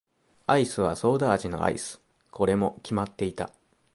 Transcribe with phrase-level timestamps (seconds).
[0.47, 2.01] アイスはソーダ味のアイス。
[2.31, 3.51] これも決まっていた。